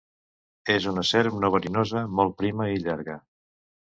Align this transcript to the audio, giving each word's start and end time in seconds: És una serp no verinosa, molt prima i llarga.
És 0.75 0.85
una 0.91 1.03
serp 1.09 1.35
no 1.43 1.51
verinosa, 1.55 2.01
molt 2.21 2.33
prima 2.39 2.67
i 2.77 2.81
llarga. 2.87 3.19